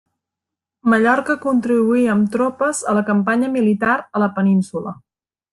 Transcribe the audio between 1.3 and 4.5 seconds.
contribuí amb tropes a la campanya militar a la